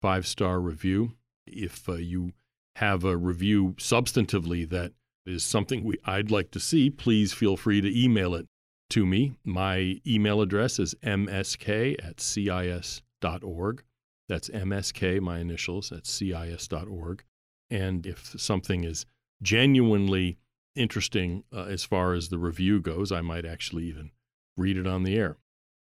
[0.00, 1.12] five star review.
[1.46, 2.32] If uh, you
[2.76, 4.92] have a review substantively that
[5.26, 8.46] is something we, I'd like to see, please feel free to email it
[8.90, 9.34] to me.
[9.44, 13.82] My email address is msk at cis.org.
[14.28, 17.24] That's MSK, my initials, at cis.org.
[17.70, 19.06] And if something is
[19.42, 20.38] genuinely
[20.74, 24.10] interesting uh, as far as the review goes, I might actually even
[24.56, 25.36] read it on the air.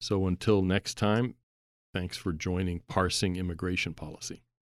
[0.00, 1.34] So until next time,
[1.94, 4.42] thanks for joining Parsing Immigration Policy.